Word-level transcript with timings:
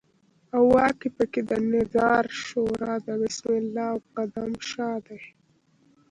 او 0.55 0.63
واک 0.75 0.99
په 1.17 1.23
کې 1.31 1.41
د 1.49 1.51
نظار 1.73 2.23
شورا 2.43 2.93
د 3.05 3.07
بسم 3.21 3.47
الله 3.61 3.87
او 3.93 3.99
قدم 4.17 4.51
شاه 4.69 4.97
دی. 5.05 5.21